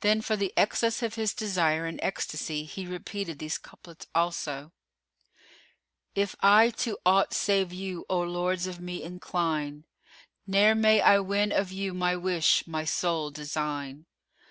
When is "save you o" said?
7.34-8.20